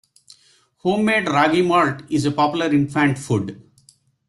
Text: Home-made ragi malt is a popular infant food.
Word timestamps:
Home-made 0.79 1.29
ragi 1.29 1.61
malt 1.61 2.01
is 2.09 2.25
a 2.25 2.31
popular 2.31 2.71
infant 2.73 3.19
food. 3.19 3.61